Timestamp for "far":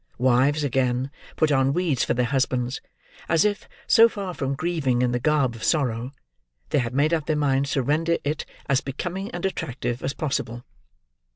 4.09-4.33